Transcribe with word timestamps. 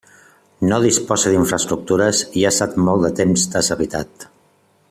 No 0.69 0.79
disposa 0.85 1.33
d'infraestructures 1.33 2.23
i 2.41 2.47
ha 2.47 2.55
estat 2.57 2.75
molt 2.89 3.07
de 3.09 3.15
temps 3.23 3.49
deshabitat. 3.57 4.31